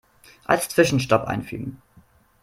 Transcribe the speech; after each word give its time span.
Als 0.45 0.67
Zwischenstopp 0.69 1.25
einfügen. 1.27 1.79